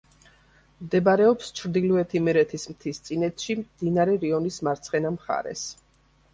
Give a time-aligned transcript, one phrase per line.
[0.85, 5.71] მდებარეობს ჩრდილოეთ იმერეთის მთისწინეთში, მდინარე რიონის მარცხენა მხარეს.